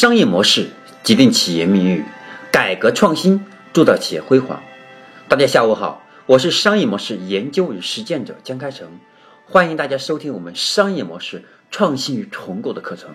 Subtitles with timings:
[0.00, 0.70] 商业模式
[1.04, 2.02] 决定企业命运，
[2.50, 3.44] 改革创新
[3.74, 4.62] 铸造企业辉煌。
[5.28, 8.98] 大家下午好，我是商业模式研究与实践者江开成，
[9.44, 13.10] 欢迎大家收听我们商业模式创新与重构的课程。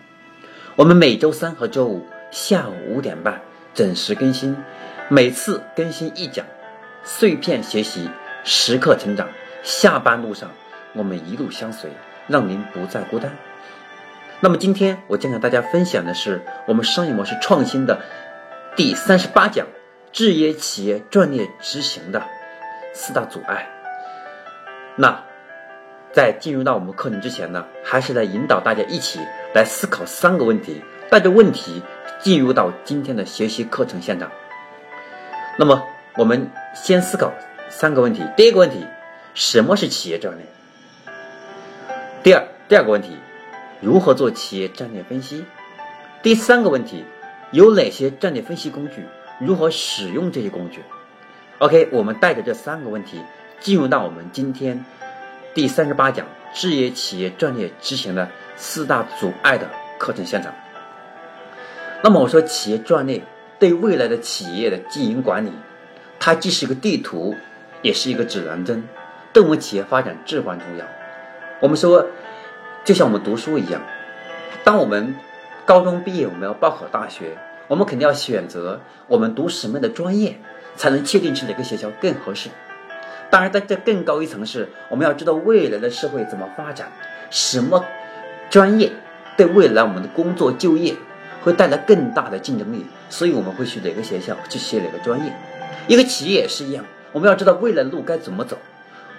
[0.75, 3.41] 我们每周三和周五下午五点半
[3.73, 4.55] 准时更新，
[5.09, 6.45] 每次更新一讲，
[7.03, 8.07] 碎片学习，
[8.43, 9.27] 时刻成长。
[9.63, 10.51] 下班路上，
[10.93, 11.89] 我们一路相随，
[12.27, 13.35] 让您不再孤单。
[14.41, 18.01] 那么今天我将给大家分享的是我们商业模式创新的
[18.75, 19.65] 第三十八讲：
[20.11, 22.21] 制约企业战略执行的
[22.93, 23.67] 四大阻碍。
[24.97, 25.23] 那
[26.11, 29.19] 在进入到我们课程之前呢，还是来引导大家一起
[29.53, 31.81] 来思考三个问题，带着问题
[32.19, 34.29] 进入到今天的学习课程现场。
[35.57, 35.83] 那么
[36.17, 37.33] 我们先思考
[37.69, 38.85] 三个问题：第一个问题，
[39.33, 40.45] 什么是企业战略？
[42.21, 43.17] 第二，第二个问题。
[43.85, 45.45] 如何做企业战略分析？
[46.23, 47.05] 第三个问题，
[47.51, 49.05] 有哪些战略分析工具？
[49.39, 50.81] 如何使用这些工具
[51.59, 53.21] ？OK，我们带着这三个问题
[53.59, 54.83] 进入到我们今天
[55.53, 60.51] 第三十八讲制约企业战略执行的四大阻碍的课程现场。
[62.03, 63.21] 那么我说，企业战略
[63.59, 65.51] 对未来的企业的经营管理，
[66.19, 67.35] 它既是一个地图，
[67.83, 68.83] 也是一个指南针，
[69.31, 70.85] 对我们企业发展至关重要。
[71.59, 72.07] 我们说。
[72.85, 73.81] 就像我们读书一样，
[74.63, 75.15] 当我们
[75.65, 77.35] 高中毕业，我们要报考大学，
[77.67, 80.37] 我们肯定要选择我们读什么样的专业，
[80.75, 82.49] 才能确定是哪个学校更合适。
[83.31, 86.91] 当然，在这更高一层是，我们要知道未来的社会怎么发展，
[87.31, 87.83] 什么
[88.51, 88.91] 专业
[89.35, 90.93] 对未来我们的工作就业
[91.43, 95.33] 会带来更大的竞争力，所以我们会去哪个学校去学哪个专业。
[95.87, 98.59] 一个企业也是一样，我们要知道未来的路该怎么走，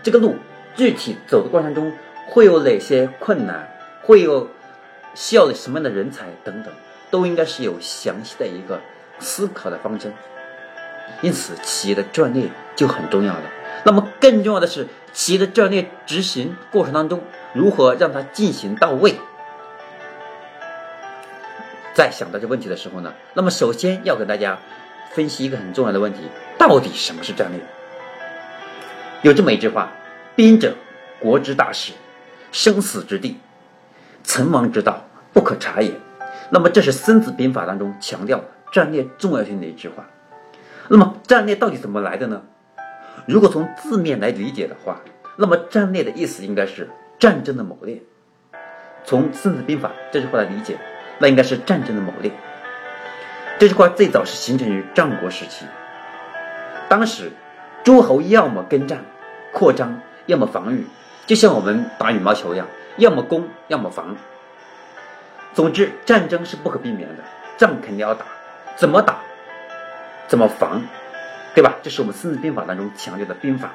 [0.05, 0.37] 这个路
[0.77, 1.93] 具体走的过程中。
[2.29, 3.69] 会有哪些困难？
[4.03, 4.49] 会有
[5.15, 6.73] 需要什么样的人才等等，
[7.11, 8.81] 都应该是有详细的一个
[9.19, 10.13] 思考的方针。
[11.23, 13.43] 因此，企业的战略就很重要了。
[13.85, 17.21] 那么，更重要的是，企业的战略执行过程当中，
[17.53, 19.17] 如何让它进行到位？
[21.95, 24.59] 在想到这问题的时候呢，那么首先要给大家
[25.11, 26.21] 分析一个很重要的问题：
[26.59, 27.61] 到底什么是战略？
[29.23, 29.91] 有这么一句话
[30.37, 30.75] ：“兵者，
[31.19, 31.93] 国之大事。”
[32.57, 33.37] 生死之地，
[34.25, 35.93] 存亡之道，不可察也。
[36.49, 40.07] 那么，这是《孙子兵法》当中强调战略重要性的一句话。
[40.89, 42.41] 那么，战略到底怎么来的呢？
[43.27, 45.03] 如果从字面来理解的话，
[45.37, 48.01] 那么战略的意思应该是战争的谋略。
[49.05, 50.79] 从《孙子兵法》这句话来理解，
[51.19, 52.33] 那应该是战争的谋略。
[53.59, 55.67] 这句话最早是形成于战国时期，
[56.89, 57.31] 当时
[57.85, 59.05] 诸侯要么跟战
[59.53, 60.87] 扩张，要么防御。
[61.27, 62.67] 就像我们打羽毛球一样，
[62.99, 64.17] 要么攻，要么防。
[65.55, 67.25] 总之，战争是不可避免的，
[67.57, 68.25] 仗肯定要打。
[68.77, 69.17] 怎么打？
[70.29, 70.83] 怎么防？
[71.55, 71.75] 对吧？
[71.83, 73.71] 这是我们《孙子兵法》当中强调的兵法。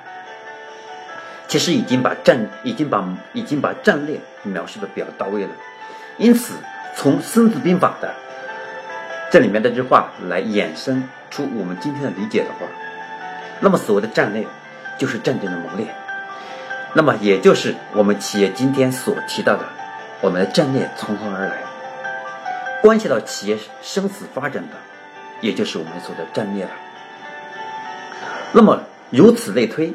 [1.48, 3.04] 其实已经把战，已经把
[3.34, 5.50] 已经把战略描述的比较到位了。
[6.18, 6.54] 因此，
[6.96, 8.14] 从《孙子兵法》的
[9.30, 12.68] 这里面这句话来衍生出我们今天的理解的话，
[13.60, 14.46] 那么所谓的战略，
[14.98, 15.86] 就是战争的谋略。
[16.94, 19.66] 那么，也就是我们企业今天所提到的，
[20.20, 21.64] 我们的战略从何而来？
[22.82, 24.76] 关系到企业生死发展的，
[25.40, 26.72] 也就是我们所的战略了。
[28.52, 29.94] 那么，如此类推，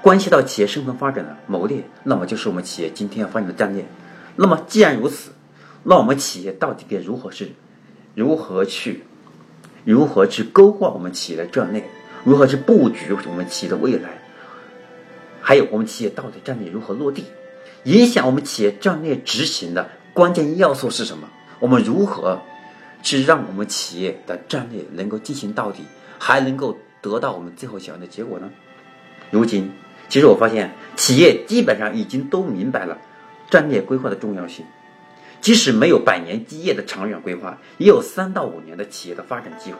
[0.00, 3.84] 关系到企业生存发展的谋略，那么就是我们企业今天要发展的战略。
[4.36, 5.32] 那么，既然如此，
[5.82, 7.48] 那我们企业到底该如何是，
[8.14, 9.04] 如何去，
[9.84, 11.82] 如何去勾画我们企业的战略？
[12.22, 14.10] 如何去布局我们企业的未来？
[15.46, 17.24] 还有我们企业到底战略如何落地，
[17.84, 21.28] 影响我们企业战略执行的关键要素是什么？
[21.60, 22.42] 我们如何
[23.00, 25.84] 去让我们企业的战略能够进行到底，
[26.18, 28.50] 还能够得到我们最后想要的结果呢？
[29.30, 29.70] 如今，
[30.08, 32.98] 其实我发现企业基本上已经都明白了
[33.48, 34.66] 战略规划的重要性，
[35.40, 39.78] 即使没有百年基业的长远规划，也有三到五年的企业的发展计划。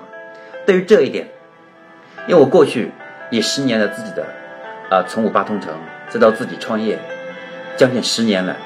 [0.64, 1.26] 对于这一点，
[2.28, 2.92] 因为我过去
[3.32, 4.24] 也十年了自己的。
[4.90, 5.74] 啊，从五八同城
[6.08, 6.98] 再到自己创业，
[7.76, 8.56] 将近十年了，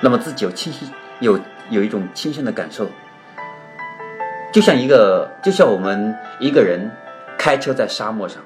[0.00, 0.90] 那么自己有清晰
[1.20, 1.40] 有
[1.70, 2.86] 有一种亲身的感受，
[4.52, 6.90] 就像一个就像我们一个人
[7.38, 8.42] 开车在沙漠上，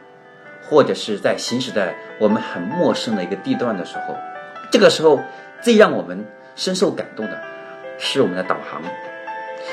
[0.62, 4.17] 或者是在行驶在我们很陌生的一个地段的时候，
[4.70, 5.20] 这个时候
[5.61, 6.25] 最让我们
[6.55, 7.43] 深受感动的
[7.99, 8.81] 是我们的导航，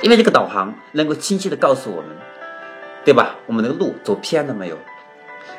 [0.01, 2.09] 因为这个导航能够清晰的告诉我们，
[3.05, 3.35] 对吧？
[3.45, 4.77] 我们的路走偏了没有？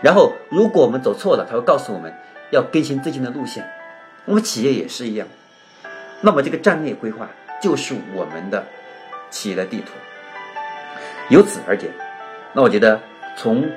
[0.02, 2.12] 然后，如果我们走错了，他会告诉我们
[2.50, 3.64] 要更新最近的路线。
[4.24, 5.28] 我们企业也是一样。
[6.20, 7.28] 那么，这个战略规划
[7.62, 8.64] 就是我们的
[9.30, 9.92] 企业的地图。
[11.28, 11.90] 由此而言，
[12.52, 13.00] 那我觉得
[13.36, 13.70] 从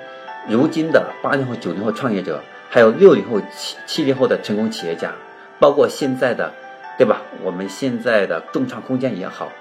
[0.49, 5.13] 如今的八零后、九零后创业者，还有六零后、七七零后的成功企业家，
[5.59, 6.51] 包括现在的，
[6.97, 7.21] 对吧？
[7.43, 9.51] 我们现在的众创空间也好，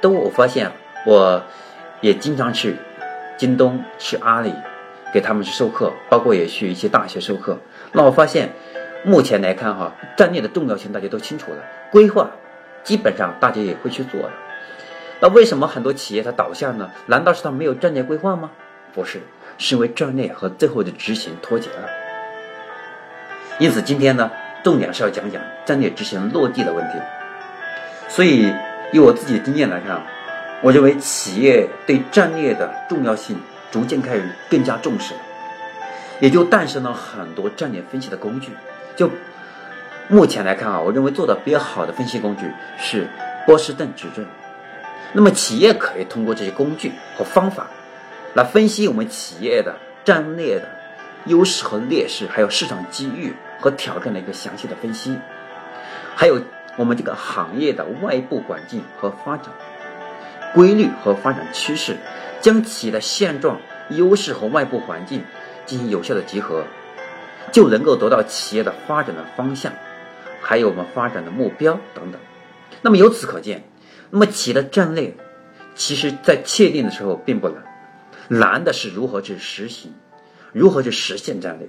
[0.00, 0.70] 都我发现，
[1.06, 1.42] 我
[2.00, 2.76] 也经常去
[3.38, 4.52] 京东、去阿里，
[5.16, 7.58] 给他们去授课，包括也去一些大学授课。
[7.92, 8.52] 那我发现，
[9.02, 12.32] 目前来看哈，战略的重要性大家都清楚了，规划
[12.84, 14.30] 基本上大家也会去做了。
[15.20, 16.90] 那为什么很多企业它倒下呢？
[17.06, 18.50] 难道是它没有战略规划吗？
[18.92, 19.22] 不是，
[19.56, 21.88] 是因为战略和最后的执行脱节了。
[23.58, 24.30] 因此，今天呢，
[24.62, 26.98] 重点是要讲讲战略执行落地的问题。
[28.10, 28.52] 所以，
[28.92, 30.02] 以我自己的经验来看，
[30.60, 33.40] 我认为企业对战略的重要性
[33.76, 35.20] 逐渐开始更加重视了，
[36.18, 38.50] 也就诞生了很多战略分析的工具。
[38.96, 39.10] 就
[40.08, 43.06] 目前来看啊，我认为做的比较好的分析工具是
[43.44, 44.24] 波士顿矩阵。
[45.12, 47.66] 那么，企业可以通过这些工具和方法，
[48.32, 49.76] 来分析我们企业的
[50.06, 50.66] 战略的
[51.26, 55.18] 优势和劣势，还有市场机遇和挑战的一个详细的分析，
[56.14, 56.40] 还有
[56.76, 59.48] 我们这个行业的外部环境和发展
[60.54, 61.98] 规律和发展趋势，
[62.40, 63.60] 将企业的现状、
[63.90, 65.22] 优势和外部环境
[65.64, 66.64] 进行有效的结合，
[67.52, 69.72] 就能够得到企业的发展的方向，
[70.40, 72.20] 还有我们发展的目标等等。
[72.82, 73.64] 那么由此可见。
[74.10, 75.14] 那么企业的战略，
[75.74, 77.64] 其实在确定的时候并不难，
[78.28, 79.92] 难的是如何去实行，
[80.52, 81.68] 如何去实现战略。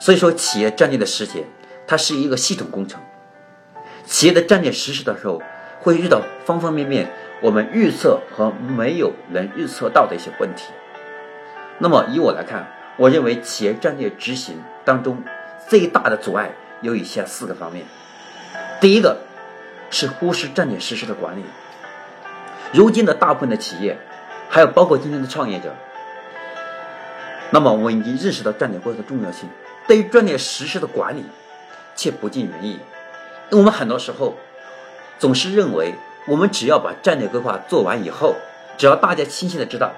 [0.00, 1.44] 所以说，企业战略的实现，
[1.86, 2.98] 它是一个系统工程。
[4.06, 5.42] 企业的战略实施的时候，
[5.80, 7.08] 会遇到方方面面
[7.42, 10.72] 我们预测和没有能预测到的一些问题。
[11.78, 12.66] 那么以我来看，
[12.96, 15.22] 我认为企业战略执行当中
[15.68, 17.84] 最大的阻碍有以下四个方面。
[18.80, 19.18] 第一个。
[19.94, 21.44] 是忽视战略实施的管理。
[22.72, 23.98] 如今的大部分的企业，
[24.48, 25.74] 还有包括今天的创业者，
[27.50, 29.50] 那么我们已经认识到战略规划的重要性，
[29.86, 31.26] 对于战略实施的管理
[31.94, 32.80] 却不尽人意。
[33.50, 34.34] 我们很多时候
[35.18, 35.92] 总是认为，
[36.26, 38.36] 我们只要把战略规划做完以后，
[38.78, 39.92] 只要大家清晰的知道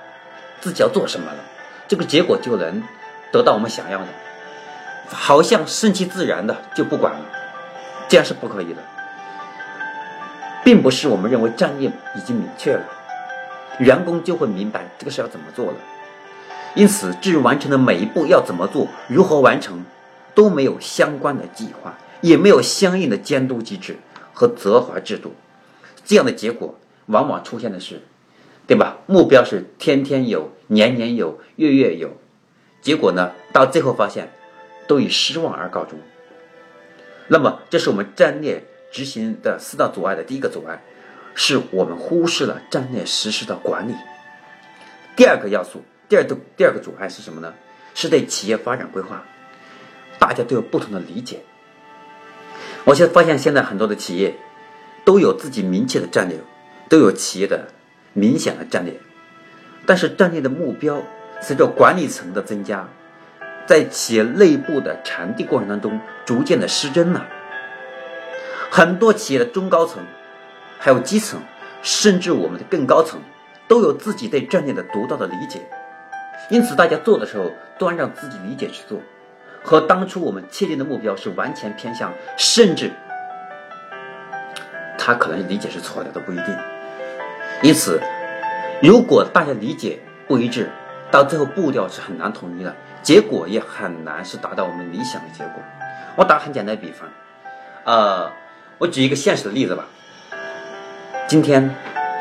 [0.61, 1.39] 自己要做什么了，
[1.87, 2.83] 这个结果就能
[3.31, 4.07] 得到我们想要的，
[5.11, 7.21] 好像顺其自然的就不管了，
[8.09, 8.83] 这样是不可以的。
[10.65, 12.83] 并不是我们认为战略已经明确了，
[13.81, 15.75] 员工就会明白这个事要怎么做了。
[16.75, 19.85] 因此，至于完成的每一步要怎么做、如何完成，
[20.35, 23.99] 都没有相关的计划，也没有相应的监督机制
[24.33, 25.35] 和责罚制度。
[26.05, 28.03] 这样的结果往往出现的是，
[28.67, 28.99] 对吧？
[29.07, 32.17] 目标是天天有、年年有、月月有，
[32.81, 34.31] 结果呢，到最后发现
[34.87, 35.99] 都以失望而告终。
[37.29, 38.65] 那么，这是我们战略。
[38.95, 40.81] 执行的四大阻碍的第一个阻碍，
[41.35, 43.95] 是我们忽视了战略实施的管理。
[45.17, 47.53] 第二个要素，第二个第二个阻碍是什么呢？
[47.93, 49.25] 是对企业发展规划，
[50.21, 51.41] 大家都有不同的理解。
[52.85, 54.37] 我现在发现，现在很多的企业
[55.05, 56.39] 都有自己明确的战略，
[56.89, 57.69] 都有企业的
[58.13, 58.95] 明显的战略，
[59.87, 61.03] 但是战略的目标
[61.41, 62.89] 随着管理层的增加，
[63.67, 67.27] 在企业内部的传递过程当中，逐渐的失真了。
[68.71, 70.03] 很多企业的中高层，
[70.79, 71.41] 还有基层，
[71.83, 73.21] 甚至我们的更高层，
[73.69, 75.61] 都有自己对战略的独到的理解。
[76.51, 79.01] 因此，大家做的时候都按照自己理解去做，
[79.63, 82.91] 和当初我们确定的目标是完全偏向，甚至
[85.05, 86.57] 他可能理解是错的都不一定。
[87.63, 88.01] 因此，
[88.83, 90.71] 如果大家理解不一致，
[91.11, 95.63] 到最后步调是很难统一的，结果也很难是达到我们理想的结果。
[96.17, 97.07] 我打很简单的比方，
[97.85, 98.31] 呃。
[98.77, 99.85] 我举一个现实的例子吧。
[101.29, 101.73] 今天，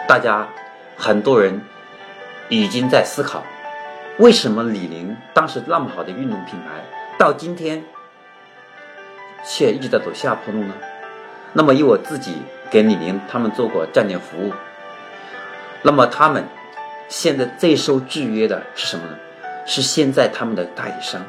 [0.08, 0.48] 大家
[0.96, 1.60] 很多人
[2.48, 3.44] 已经在思考，
[4.20, 6.84] 为什么李宁当时那么好的运动品牌，
[7.18, 7.84] 到今天
[9.44, 10.76] 却一直在走下坡路呢？
[11.54, 12.38] 那么，以我自己
[12.74, 14.52] 给李宁他们做过战略服务，
[15.84, 16.44] 那么他们
[17.08, 19.16] 现在最受制约的是什么呢？
[19.68, 21.24] 是现在他们的代理商，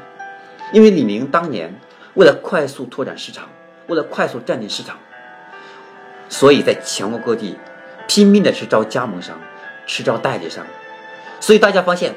[0.73, 1.79] 因为李宁当年
[2.15, 3.51] 为了快速拓展市场，
[3.89, 4.97] 为了快速占领市场。
[6.31, 7.59] 所以在全国各地
[8.09, 9.39] 拼命的去招加盟商，
[9.87, 10.65] 去招代理商，
[11.41, 12.15] 所以大家发现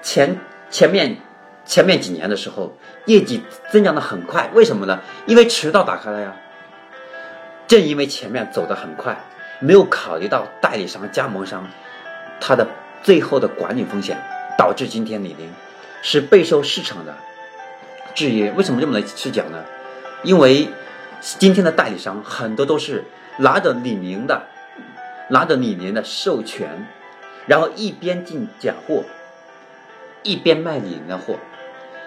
[0.00, 0.38] 前
[0.70, 1.18] 前面
[1.66, 2.74] 前面几年的时候，
[3.04, 4.98] 业绩增长的很快，为什么呢？
[5.26, 6.34] 因为渠道打开了呀。
[7.68, 9.16] 正因为前面走的很快，
[9.60, 11.68] 没有考虑到代理商、加盟商
[12.40, 12.66] 他的
[13.04, 14.18] 最后的管理风险，
[14.58, 15.52] 导致今天李宁
[16.02, 17.14] 是备受市场的
[18.14, 18.50] 制约。
[18.52, 19.62] 为什么这么来去讲呢？
[20.24, 20.68] 因为。
[21.20, 23.04] 今天的代理商很多都是
[23.38, 24.46] 拿着李宁的
[25.30, 26.86] 拿着李宁的授权，
[27.48, 29.02] 然后一边进假货，
[30.22, 31.34] 一边卖李宁的货。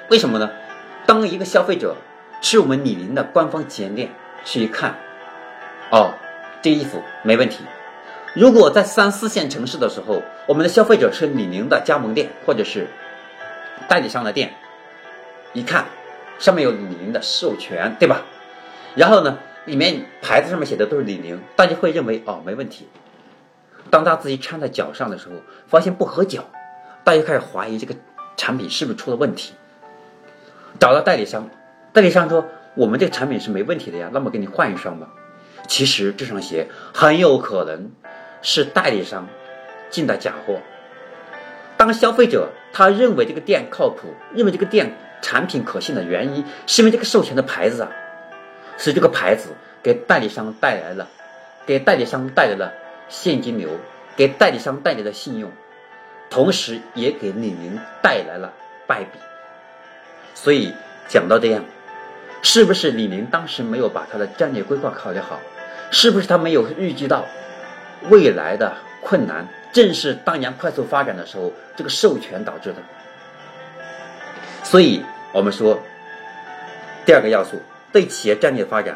[0.10, 0.50] 为什么呢？
[1.06, 1.98] 当一个消费者
[2.40, 4.12] 去我们李宁的官方旗舰店
[4.46, 4.96] 去一看，
[5.92, 6.14] 哦，
[6.62, 7.66] 这衣服没问题。
[8.34, 12.88] 如果在三四线城市的时候，我们的消费者是李宁的加盟店或者是
[13.90, 14.54] 代理商的店，
[15.52, 15.84] 一看
[16.40, 18.22] 上面有李宁的授权，对吧？
[18.96, 22.88] 然后呢，里面牌子上面写的都是李宁，大家会认为哦没问题。
[23.90, 25.36] 当他自己穿在脚上的时候，
[25.68, 26.46] 发现不合脚，
[27.04, 27.94] 大家开始怀疑这个
[28.38, 29.56] 产品是不是出了问题。
[30.80, 31.50] 找到代理商，
[31.92, 32.46] 代理商说
[32.76, 35.10] 我们这个产品是没问题的呀，那么给你换一双吧。
[35.72, 37.92] 其实这双鞋很有可能
[38.42, 39.30] 是代理商
[39.90, 40.60] 进的假货。
[41.78, 47.92] 当消费者他认为这个店靠谱，认为这个店产品可信的原因，是因为这个授权的牌子啊。
[48.78, 49.52] 是这个牌子
[49.82, 51.08] 给代理商带来了，
[51.66, 52.74] 给代理商带来了
[53.08, 53.70] 现金流，
[54.18, 55.54] 给代理商带来了信用，
[56.30, 58.52] 同时也给李宁带来了
[58.88, 59.18] 败笔。
[60.36, 60.74] 所以
[61.08, 61.64] 讲到这样，
[62.42, 65.40] 是不是李宁当时没有把他的战略规划考虑好？
[65.92, 67.26] 是不是他没有预计到
[68.10, 69.48] 未来的困难？
[69.72, 72.78] 正是当年快速发展的时候，这个授权导致的。
[74.64, 75.80] 所以我们说，
[77.06, 77.62] 第二个要素。
[77.94, 78.96] 对企业战略发展，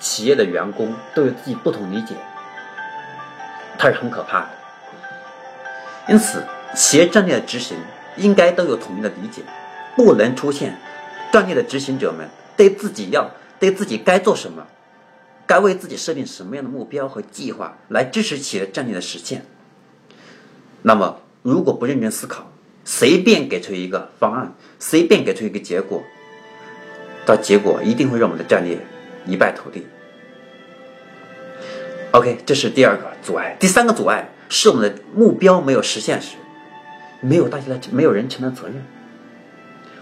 [0.00, 2.12] 企业的员工都有自己不同理解，
[3.78, 4.48] 它是很可怕的。
[6.08, 6.42] 因此，
[6.74, 7.78] 企业战略的执行
[8.16, 9.42] 应该都有统一的理解，
[9.94, 10.76] 不能出现
[11.30, 13.30] 战略的执行者们对自己要
[13.60, 14.66] 对自己该做什么，
[15.46, 19.46] 该为自己设定什么样的目标和计划来支持企业战略的实现。
[20.82, 22.50] 那么，如果不认真思考，
[22.84, 26.02] 随便给出一个方案，随便给出一个结果。
[27.24, 28.78] 到结果一定会让我们的战略
[29.26, 29.86] 一败涂地。
[32.12, 33.56] OK，这是第二个阻碍。
[33.58, 36.36] 第三个阻碍是我们的目标没有实现时，
[37.20, 38.84] 没有大家的没有人承担责任。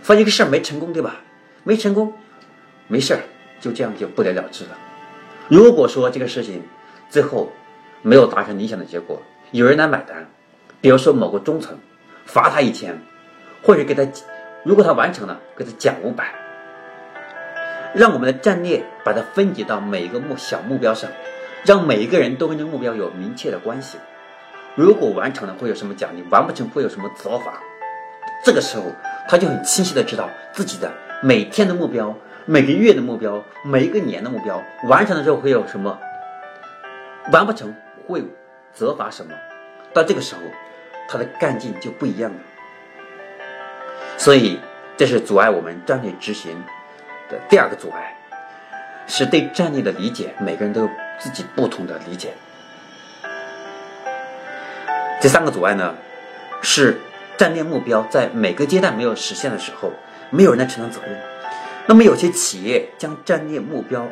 [0.02, 1.20] 发现一个事儿没成功，对吧？
[1.62, 2.12] 没成功，
[2.88, 3.20] 没事儿，
[3.58, 4.78] 就这样就不了了之了。
[5.48, 6.62] 如果说这个事情
[7.10, 7.50] 最后
[8.02, 9.20] 没有达成理想的结果，
[9.50, 10.26] 有人来买单，
[10.80, 11.78] 比如说某个中层
[12.24, 12.98] 罚他一千，
[13.62, 14.06] 或者给他，
[14.62, 16.34] 如果他完成了，给他奖五百。
[17.94, 21.08] 让我们的战略把它分解到每一个目小目标上，
[21.64, 23.98] 让每一个人都跟这个目标有明确的关系。
[24.74, 27.60] 如果完成了会有什么奖励，完不成会有什么责罚。
[28.44, 28.84] 这个时候
[29.28, 32.12] 他就很清晰的知道自己的每天的目标、
[32.46, 35.98] 每个月的目标、每一个年的目标，完成的时候会有什么，
[37.32, 37.74] 完不成
[38.06, 38.22] 会
[38.74, 39.32] 责罚什么。
[39.94, 40.42] 到这个时候，
[41.08, 42.36] 他的干劲就不一样了。
[44.18, 44.60] 所以，
[44.94, 46.62] 这是阻碍我们战略执行。
[47.30, 48.14] 的第二个阻碍
[49.06, 52.34] 是对战略的理解，每个人都有自己不同的理解。
[55.22, 55.94] 第三个阻碍呢，
[56.60, 57.00] 是
[57.38, 59.90] 战略目标在每个阶段没有实现的时候，
[60.28, 61.18] 没有人来承担责任。
[61.86, 64.08] 那么有些企业将战略目标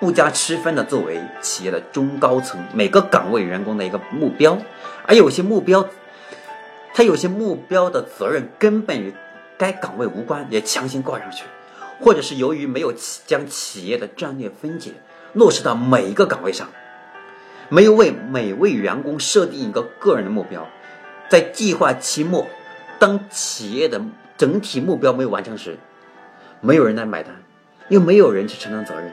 [0.00, 4.58] 不加区分的作为企业的中高层每个岗位员工的一个目标，
[5.06, 5.86] 而有些目标，
[6.94, 9.14] 他有些目标的责任根本与
[9.58, 11.44] 该岗位无关，也强行挂上去。
[12.00, 12.92] 或者是由于没有
[13.24, 14.90] 将企业的战略分解
[15.32, 16.68] 落实到每一个岗位上，
[17.68, 20.66] 没有为每位员工设定一个个人的目标，
[21.28, 22.46] 在计划期末，
[22.98, 24.02] 当企业的
[24.36, 25.78] 整体目标没有完成时，
[26.64, 27.30] 没有人来买单，
[27.88, 29.12] 又没有人去承担责任。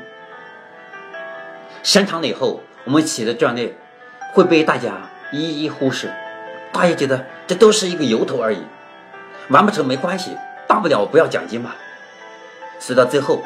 [1.83, 3.73] 时间长了以后，我们企业的战略
[4.31, 6.09] 会被大家一一忽视，
[6.71, 8.63] 大家觉得这都是一个由头而已，
[9.49, 10.31] 完不成没关系，
[10.65, 11.75] 大不了我不要奖金吧。
[12.79, 13.43] 直到最后，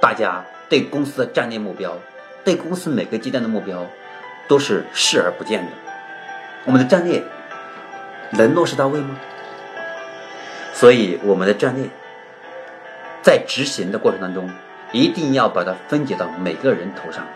[0.00, 1.96] 大家对公司的战略目标，
[2.44, 3.86] 对公司每个阶段的目标，
[4.48, 5.70] 都是视而不见的。
[6.64, 7.22] 我们的战略
[8.32, 9.16] 能落实到位吗？
[10.74, 11.88] 所以，我们的战略
[13.22, 14.50] 在执行的过程当中，
[14.92, 17.26] 一定要把它分解到每个人头上，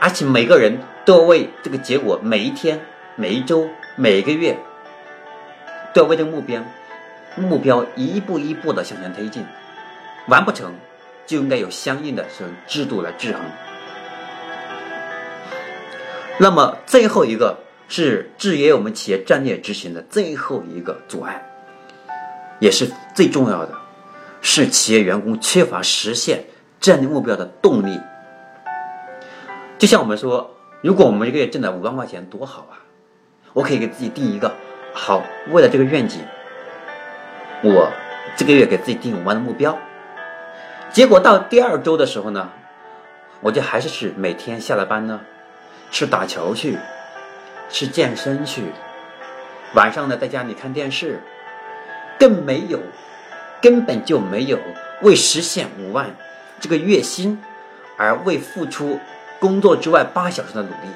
[0.00, 2.80] 而且每个人都要为这个结果，每一天、
[3.16, 4.56] 每一周、每个月，
[5.92, 6.62] 都要为这个目标
[7.36, 9.44] 目标一步一步的向前推进。
[10.28, 10.74] 完不成，
[11.26, 13.42] 就应该有相应的这种制度来制衡。
[16.38, 17.58] 那么最后一个
[17.88, 21.44] 是制约我们企业战略执行的最后一个阻碍，
[22.58, 23.74] 也是最重要的，
[24.46, 26.44] 是企业员工缺乏实现
[26.78, 27.98] 战略目标的动力。
[29.78, 32.76] 就像我们说，如果我们一个月挣了五万块钱，多好啊！
[33.54, 34.54] 我可以给自己定一个
[34.92, 36.20] 好，为了这个愿景，
[37.62, 37.90] 我
[38.36, 39.76] 这个月给自己定五万的目标。
[40.92, 42.50] 结果到第二周的时候呢，
[43.40, 45.22] 我就还是去每天下了班呢，
[45.90, 46.78] 去打球去，
[47.70, 48.64] 去健身去，
[49.74, 51.22] 晚上呢在家里看电视，
[52.18, 52.78] 更没有，
[53.64, 54.58] 根本就没有
[55.00, 56.14] 为实现五万
[56.60, 57.42] 这个月薪
[57.96, 59.00] 而为付出
[59.40, 60.88] 工作之外八小时的努力。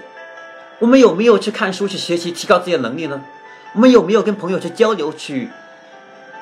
[0.79, 3.25] 我们有没有去看书去学习提高自己的能力呢？
[3.73, 5.49] 我们有没有跟朋友去交流去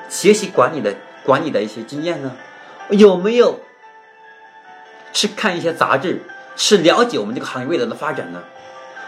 [0.09, 0.93] 学习管理的
[1.23, 2.35] 管理的一些经验呢？
[2.89, 3.61] 有没有
[5.13, 6.23] 去看一些杂志，
[6.57, 8.43] 去了解我们这个行业未来的发展呢？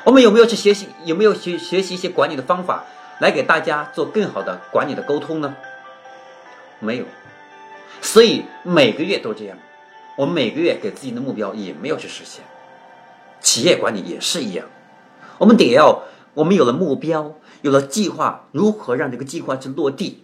[0.06, 0.88] 我们有没有去学习？
[1.04, 2.86] 有没有去学习一些管理的方法，
[3.20, 5.54] 来给大家做更好的管理的沟通呢？
[6.80, 7.06] 没有，
[8.02, 9.58] 所以每个月都这样。
[10.18, 12.44] 我们每个月给自己的目标也没有去实现。
[13.42, 14.68] 企业管理也是一样，
[15.38, 20.24] 我们得要，我们有了目标，有了计划，如何让这个计划去落地？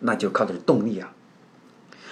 [0.00, 1.12] 那就靠的是动力啊。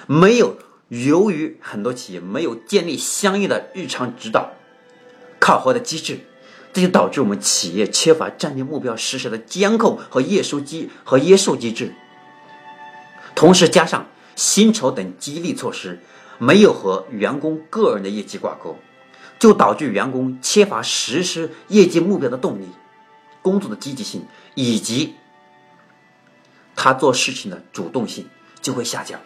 [0.06, 0.56] 没有，
[0.88, 4.52] 由于很多企业没有建立相应的日常指导、
[5.38, 6.20] 考核的机制。
[6.74, 11.94] 这就导致我们企业缺乏战略目标实施的监控和验收机和约束机制，
[13.34, 16.00] 同时加上薪酬等激励措施
[16.38, 18.78] 没有和员工个人的业绩挂钩，
[19.38, 22.68] 就导致员工缺乏实施业绩目标的动力、
[23.42, 25.14] 工作的积极性以及
[26.74, 28.28] 他做事情的主动性
[28.60, 29.20] 就会下降。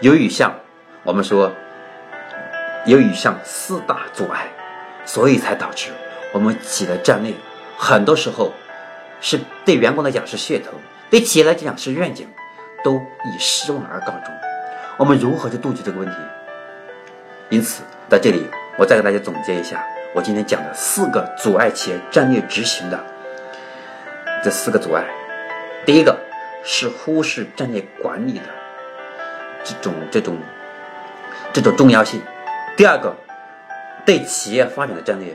[0.00, 0.54] 由于像
[1.02, 1.52] 我们说，
[2.86, 4.50] 由于像四大阻碍。
[5.06, 5.90] 所以才导致
[6.32, 7.34] 我们企业的战略，
[7.76, 8.50] 很多时候
[9.20, 10.70] 是对员工来讲是噱头，
[11.14, 12.26] 对企业来讲是愿景，
[12.82, 14.34] 都以失望而告终。
[14.96, 16.16] 我们如何去杜绝这个问题？
[17.50, 18.44] 因此，在这里
[18.76, 22.98] 我再给大家总结一下，我今天讲的四个阻碍企业战略执行的
[24.42, 25.04] 这四个阻碍。
[25.86, 26.18] 第一个
[26.64, 28.46] 是忽视战略管理的
[29.62, 30.36] 这种这种
[31.52, 32.20] 这种重要性。
[32.76, 33.14] 第二个。
[34.04, 35.34] 对企业发展的战略，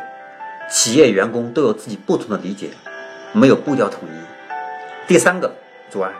[0.69, 2.69] 企业员工都有自己不同的理解，
[3.31, 5.07] 没有步调统一。
[5.07, 5.55] 第三个
[5.89, 6.11] 阻碍，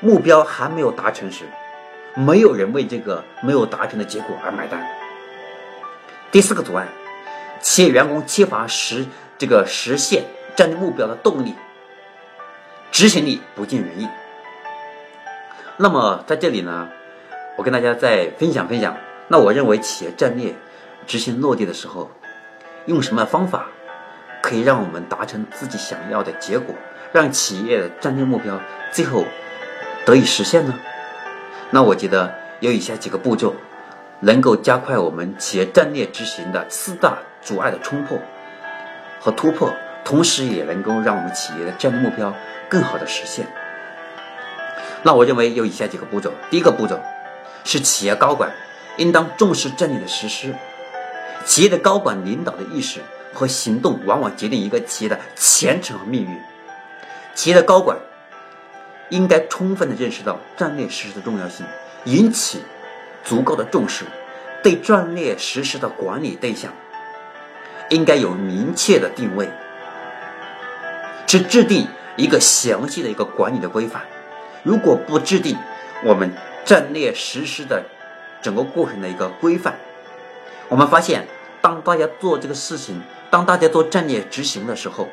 [0.00, 1.44] 目标还没有达成时，
[2.14, 4.86] 没有人为这个没有达成的结果而买单。
[6.30, 6.86] 第四个阻碍，
[7.60, 10.24] 企业员工缺乏实这个实现
[10.56, 11.54] 战略目标的动力，
[12.90, 14.08] 执行力不尽人意。
[15.76, 16.88] 那么在这里呢，
[17.56, 18.96] 我跟大家再分享分享，
[19.28, 20.54] 那我认为企业战略。
[21.04, 22.08] 执行落地的时候，
[22.86, 23.66] 用什么方法
[24.40, 26.72] 可以让我们达成自己想要的结果，
[27.12, 28.58] 让企业的战略目标
[28.90, 29.24] 最后
[30.04, 30.74] 得以实现呢？
[31.70, 33.54] 那我觉得有以下几个步骤，
[34.20, 38.18] 能够加快我们企业战略执行的四大阻碍的冲破
[39.20, 39.72] 和突破，
[40.04, 42.34] 同时也能够让我们企业的战略目标
[42.68, 43.46] 更好的实现。
[45.02, 46.98] 那我认为有以下几个步骤，第一个步骤
[47.64, 48.50] 是企业高管
[48.96, 50.54] 应当重视战略的实施。
[51.44, 53.00] 企业的高管领导的意识
[53.32, 56.38] 和行动，往往决定一个企业的前程和命运。
[57.34, 57.98] 企业的高管
[59.08, 61.66] 应该充分的认识到战略实施的重要性，
[62.04, 62.62] 引起
[63.24, 64.04] 足够的重视，
[64.62, 66.72] 对战略实施的管理对象
[67.90, 69.48] 应该有明确的定位，
[71.26, 74.02] 去制定一个详细的一个管理的规范。
[74.62, 75.56] 如果不制定
[76.04, 76.32] 我们
[76.64, 77.82] 战略实施的
[78.40, 79.74] 整个过程的一个规范，
[80.68, 81.26] 我们发现，
[81.60, 85.08] 当大家做这个事情，当大家做战略执行的时候，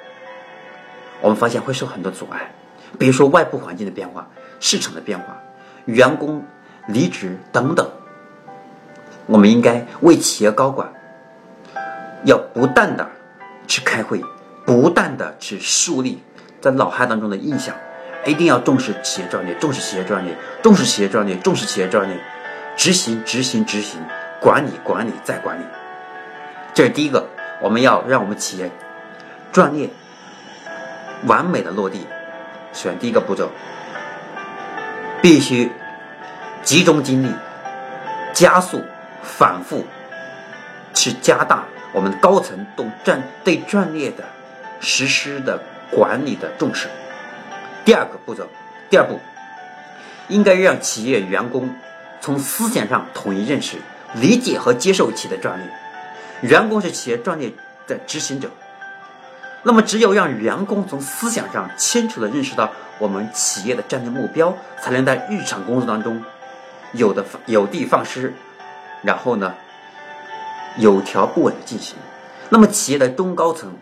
[1.21, 2.51] 我们发现会受很多阻碍，
[2.97, 4.27] 比如说外部环境的变化、
[4.59, 5.37] 市场的变化、
[5.85, 6.43] 员工
[6.87, 7.89] 离职等等。
[9.25, 10.91] 我们应该为企业高管
[12.23, 13.07] 要不断的
[13.67, 14.23] 去开会，
[14.65, 16.23] 不断的去树立
[16.61, 17.75] 在脑海当中的印象，
[18.25, 22.19] 一定要重视企业战略，重视企业战略，重视企业战略，重视企业战略，
[22.75, 24.01] 执行，执行，执行。
[24.41, 25.63] 管理，管理，再管理，
[26.73, 27.27] 这是第一个。
[27.61, 28.71] 我们要让我们企业
[29.51, 29.89] 专业
[31.25, 32.05] 完美的落地，
[32.73, 33.49] 选第一个步骤，
[35.21, 35.71] 必须
[36.63, 37.31] 集中精力，
[38.33, 38.83] 加速、
[39.23, 39.85] 反复
[40.93, 44.23] 去加大我们高层对战对战略的
[44.79, 46.87] 实施的管理的重视。
[47.83, 48.47] 第二个步骤，
[48.89, 49.19] 第二步，
[50.27, 51.69] 应该让企业员工
[52.21, 53.77] 从思想上统一认识。
[54.15, 57.51] 理解和接受企业的战略，员工是企业战略
[57.85, 58.49] 的执行者。
[59.63, 66.23] 那么，只有让员工从思想上清楚的认识到我们企业的战略目标，才能在日常工作当中
[66.93, 68.33] 有的有的放矢，
[69.03, 69.53] 然后呢
[70.77, 71.97] 有条不紊的进行。
[72.49, 73.73] 那么，企业的中高层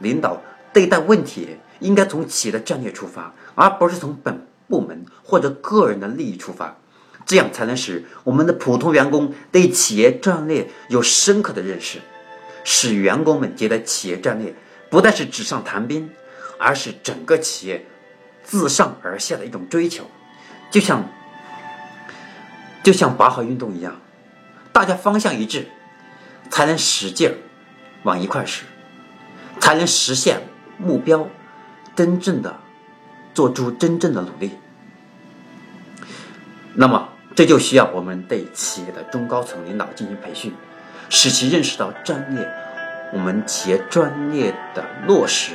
[0.00, 6.76] 领导对待问题，应该从企业的战略出发，而不是从本部门或者个人的利益出发。
[7.24, 12.00] 这样才能使我们的普通员工对企业战略有深刻的认识，
[12.64, 14.52] 使员工们觉得企业战略
[14.92, 16.10] 不但是纸上谈兵，
[16.58, 17.86] 而是整个企业
[18.44, 20.04] 自上而下的一种追求，
[20.70, 21.08] 就像
[22.82, 23.98] 就像拔河运动一样，
[24.70, 25.66] 大家方向一致，
[26.50, 27.34] 才能使劲儿
[28.02, 28.64] 往一块使，
[29.58, 30.42] 才能实现
[30.76, 31.26] 目标，
[31.96, 32.60] 真正的
[33.32, 34.50] 做出真正的努力。
[36.74, 40.52] 那么，这就需要我们对企业的中高层领导进行培训，
[41.08, 42.46] 使其认识到战略。
[43.12, 45.52] 我们企业专业的落实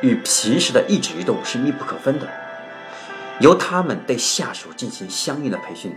[0.00, 2.26] 与平时的一举一动是密不可分的，
[3.40, 5.94] 由他们对下属进行相应的培训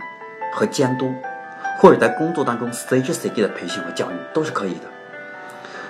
[0.52, 1.14] 和监督，
[1.78, 4.80] 或者在工作当中随时随地的培训和教育都是可以的。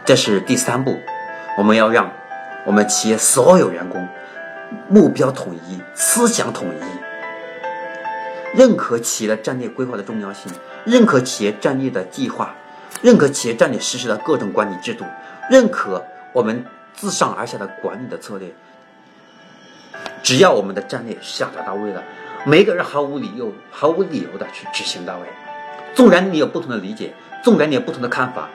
[0.04, 0.96] 这是第三步，
[1.58, 2.12] 我们要让
[2.64, 4.08] 我们企业所有员工
[4.88, 10.52] 目标统一、思想统一，认可企业的战略规划的重要性，
[10.84, 12.54] 认可企业战略的计划。
[13.02, 15.04] 认可企业战略实施的各种管理制度，
[15.50, 18.48] 认可我们自上而下的管理的策略。
[20.22, 22.02] 只要我们的战略下达到位了，
[22.46, 25.26] 每个人毫无理由、毫无理由的去执行到位。
[25.94, 27.12] 纵然你有不同的理解，
[27.42, 28.48] 纵然你有不同的看法，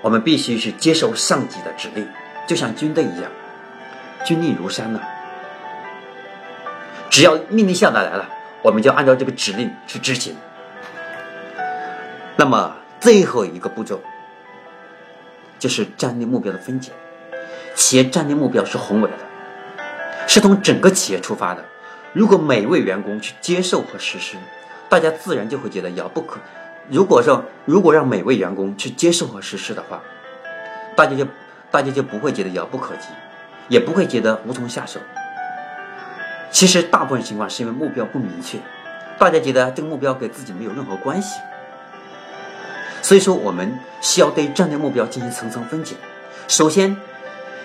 [0.00, 2.08] 我们必须去接受上级的指令，
[2.46, 3.30] 就像军队一样，
[4.24, 5.00] 军令如山呐。
[7.10, 8.28] 只要命令下达来了，
[8.62, 10.36] 我们就按照这个指令去执行。
[12.36, 12.76] 那么。
[13.04, 14.00] 最后一个步骤
[15.58, 16.90] 就是战略目标的分解。
[17.74, 19.18] 企业战略目标是宏伟的，
[20.26, 21.62] 是从整个企业出发的。
[22.14, 24.38] 如果每位员工去接受和实施，
[24.88, 26.40] 大家自然就会觉得遥不可。
[26.88, 30.00] 如果说如果让每位员工去接受和实施的话，
[30.96, 31.26] 大家就
[31.70, 33.08] 大家就不会觉得遥不可及，
[33.68, 34.98] 也不会觉得无从下手。
[36.50, 38.56] 其实大部分情况是因为目标不明确，
[39.18, 41.38] 大家觉得这个目标跟自己没有任何关系。
[43.04, 45.94] 所以说，我们需要对战略目标进行层层分解。
[46.48, 46.96] 首先，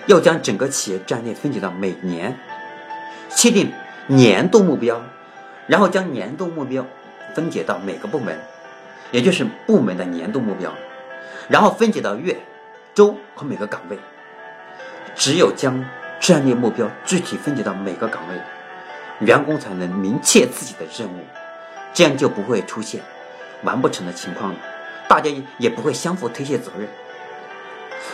[0.04, 2.38] 要将整个企业战略分解到每年，
[3.34, 3.72] 确定
[4.06, 5.02] 年度目标，
[5.66, 6.84] 然后将年度目标
[7.34, 8.38] 分解到每个部门，
[9.12, 10.74] 也就是部门的年度目标，
[11.48, 12.36] 然后分解到月、
[12.92, 13.98] 周和每个岗位。
[15.16, 15.82] 只有将
[16.20, 21.24] 战略目标具体分解到每个岗位，员工才能明确自己的任务，
[21.94, 23.00] 这样就不会出现
[23.62, 24.58] 完不成的情况了。
[25.10, 26.88] 大家也不会相互推卸责任。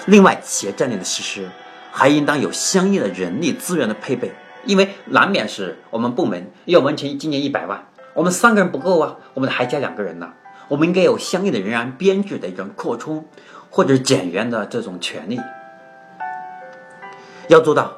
[0.07, 1.47] 另外，企业战略的实施
[1.93, 4.33] 还应当有相应的人力资源的配备，
[4.65, 10.33] 因为难免是我们部门要完成今年一百万，我们三个人不够啊，我们还加两个人呢。
[10.69, 13.27] 我们应该有相应的人员编制的一种扩充
[13.69, 15.39] 或者减员的这种权利。
[17.49, 17.93] 要做到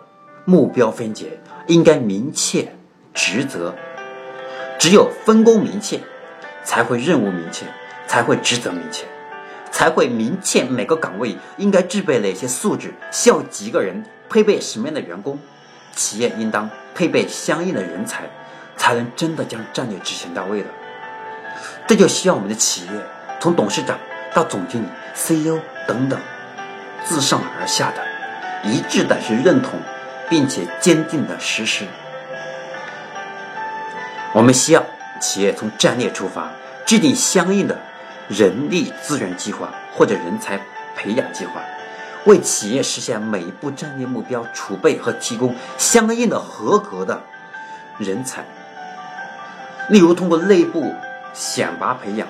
[0.45, 2.67] 目标分解，应该明确
[3.15, 3.73] 职责，
[4.77, 6.01] 只有分工明确，
[6.65, 7.65] 才会任务明确。
[8.09, 9.05] 才会职责明确，
[9.71, 15.39] 才会明确每个岗位应该具备哪些素质，需要几个人，配备什么样的员工，
[15.95, 18.25] 企业应当配备相应的人才，
[18.77, 20.67] 才能真的将战略执行到位的。
[21.87, 22.93] 这就需要我们的企业
[23.41, 23.99] 从董事长
[24.35, 26.19] 到总经理、CEO 等等，
[27.05, 28.03] 自上而下的
[28.65, 29.79] 一致的去认同，
[30.31, 31.85] 并且坚定的实施。
[34.33, 34.85] 我们需要
[35.21, 36.51] 企业从战略出发，
[36.87, 37.79] 制定相应的。
[38.29, 40.61] 人力资源计划或者人才
[40.95, 41.63] 培养计划，
[42.27, 47.23] 为企业实现每一步战略目标储备和提供相应的合格的
[47.99, 48.45] 人才。
[49.89, 50.93] 例如，通过内部
[51.33, 52.29] 选拔培养、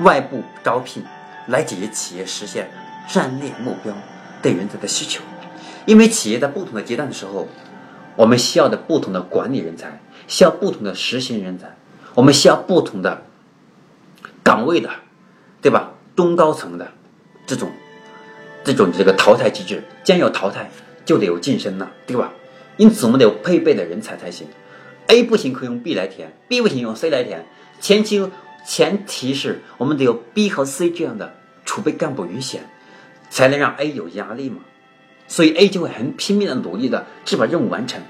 [0.00, 1.04] 外部招聘
[1.48, 2.70] 来解决企业实现
[3.08, 3.92] 战略目标
[4.40, 5.24] 对人才的需求。
[5.86, 7.48] 因为企业在不同的阶段的时候，
[8.14, 11.74] 我们需要的不同的管理人才，需要不同的实行人才，
[12.14, 13.22] 我们需要不同的。
[14.42, 14.90] 岗位的，
[15.62, 15.92] 对吧？
[16.16, 16.92] 中高层的
[17.46, 17.70] 这种
[18.62, 20.70] 这种这个淘汰机制，既然有淘汰，
[21.04, 22.32] 就得有晋升呐，对吧？
[22.76, 24.46] 因此，我们得有配备的人才才行。
[25.06, 27.46] A 不行，可以用 B 来填；B 不行，用 C 来填。
[27.80, 28.30] 前期
[28.66, 32.64] 前提是我们得有 B 和 C 这样的储备干部余险，
[33.30, 34.58] 才能让 A 有压力嘛。
[35.26, 38.02] 所以 A 就会很拼命的努力的去把任务完成。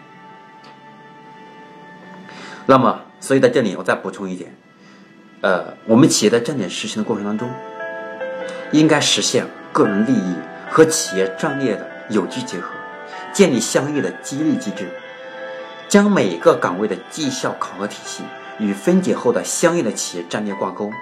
[2.67, 4.55] 那么，所以在这里我再补充一点。
[5.43, 7.49] 呃，我们企业在站点实行的过程当中，
[8.73, 10.35] 应该实现个人利益
[10.71, 12.69] 和企业战略的有机结合，
[13.33, 14.87] 建立相应的激励机制，
[15.89, 18.23] 将每个岗位的绩效考核体系
[18.59, 20.93] 与分解后的相应的企业战略挂钩，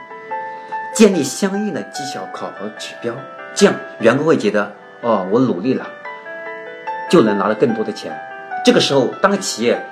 [0.95, 3.17] 建立相应的绩效考核指标，
[3.57, 5.85] 这样员工会觉得哦，我努力了，
[7.11, 8.17] 就能拿到更多的钱。
[8.65, 9.85] 这个时候，当企业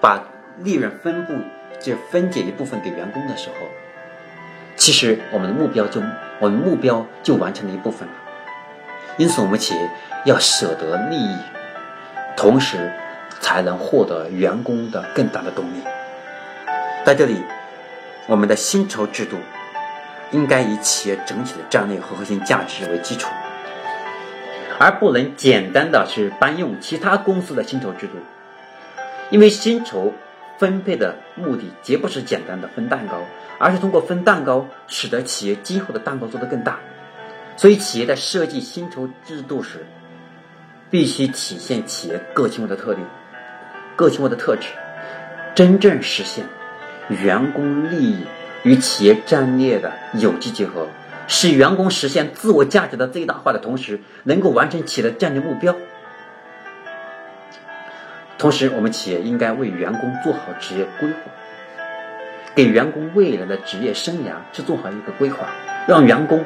[0.00, 0.24] 把
[0.56, 1.34] 利润分布。
[1.80, 3.66] 就分解一部分给员工的时候，
[4.76, 6.00] 其实我们的目标就
[6.40, 8.14] 我们目标就完成了一部分了。
[9.16, 9.90] 因此，我们企业
[10.24, 11.36] 要舍得利益，
[12.36, 12.92] 同时
[13.40, 15.82] 才能获得员工的更大的动力。
[17.04, 17.42] 在这里，
[18.26, 19.36] 我们的薪酬制度
[20.30, 23.28] 应该以企业整体的战略和核心价值为基础，
[24.78, 28.14] 而不能简单的是搬用其他公司的薪酬制度，
[29.30, 30.12] 因为薪酬
[30.58, 33.22] 分配的目的绝不是简单的分蛋糕，
[33.58, 36.78] 而是通过分蛋糕使得企业今后的蛋糕做得更大。
[37.56, 39.86] 所以，企业在设计薪酬制度时，
[40.90, 43.06] 必须体现企业个性化的特点、
[43.96, 44.68] 个性化的特质，
[45.54, 46.44] 真正实现
[47.08, 48.24] 员工利益
[48.62, 50.86] 与企业战略的有机结合，
[51.26, 55.76] 使员工实现自我价值的最大化的同时，能够完成企业的战略目标。
[58.38, 61.18] 同时，我们企业应该为员工做好职业规划，
[62.54, 65.48] 给员工未来的职业生涯去做好一个规划，
[65.86, 66.44] 让员工。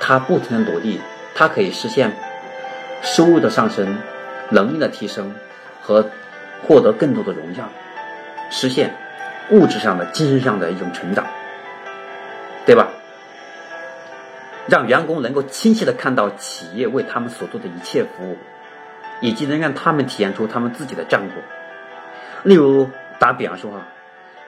[0.00, 1.00] 他不停的努力，
[1.36, 2.12] 他可以实现
[3.00, 3.96] 收入的上升、
[4.50, 5.32] 能力的提升
[5.80, 6.10] 和
[6.66, 7.70] 获得更多的荣耀，
[8.50, 8.92] 实现
[9.50, 11.26] 物质上的、精神上的一种成长，
[12.66, 12.88] 对吧？
[14.66, 18.36] 让员工能够清晰的看到企业为他们所做的一切服务，
[19.24, 21.42] 以及能让他们体现出他们自己的战果。
[22.42, 23.88] 例如，打比方说啊，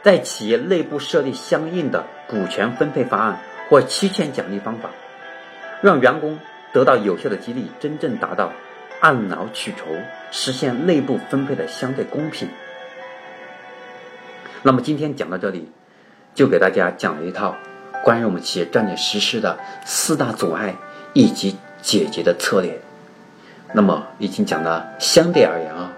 [0.02, 3.38] 在企业内部设立相应的股权分配方案
[3.70, 4.90] 或期权奖励方法。
[5.80, 6.38] 让员工
[6.74, 8.52] 得到有效的激励，真正达到
[9.00, 9.86] 按劳取酬，
[10.30, 12.46] 实现内部分配的相对公平。
[14.62, 15.70] 那么今天讲到这里，
[16.34, 17.56] 就给大家讲了一套
[18.04, 20.74] 关于我们企业战略实施的四大阻碍
[21.14, 22.78] 以及解决的策略。
[23.72, 25.92] 那么已经讲的相对而言啊，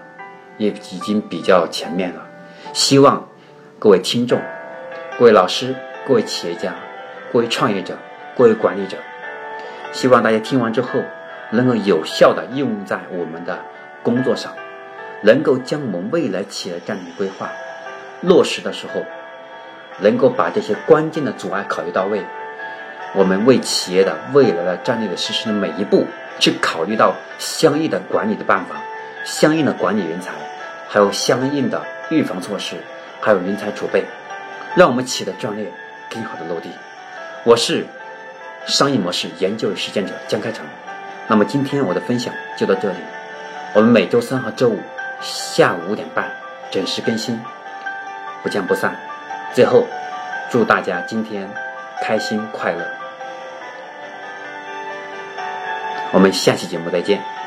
[0.57, 2.25] 也已经比较全面了。
[2.73, 3.27] 希望
[3.77, 4.41] 各位听众、
[5.17, 5.75] 各位老师、
[6.07, 6.75] 各位企业家、
[7.31, 7.97] 各位创业者、
[8.35, 8.97] 各位管理者。
[9.91, 10.99] 希望大家听完之后，
[11.51, 13.59] 能够有效的应用在我们的
[14.03, 14.53] 工作上，
[15.23, 17.49] 能够将我们未来企业战略规划
[18.21, 19.01] 落实的时候，
[19.99, 22.23] 能够把这些关键的阻碍考虑到位。
[23.15, 26.05] 我们为企业的未来的战略的实施的每一步，
[26.39, 28.75] 去考虑到相应的管理的办法、
[29.25, 30.31] 相应的管理人才，
[30.87, 32.75] 还有相应的预防措施，
[33.21, 34.03] 还有人才储备，
[34.75, 35.71] 让我们企业的战略
[36.09, 36.69] 更好的落地。
[37.43, 37.85] 我是。
[38.65, 40.65] 商业模式研究与实践者江开成，
[41.27, 42.97] 那么今天我的分享就到这里，
[43.73, 44.77] 我们每周三和周五
[45.21, 46.29] 下午五点半
[46.69, 47.39] 准时更新，
[48.43, 48.93] 不见不散。
[49.53, 49.87] 最后，
[50.51, 51.49] 祝大家今天
[52.03, 52.85] 开心快乐，
[56.11, 57.38] 我们下期节目再见。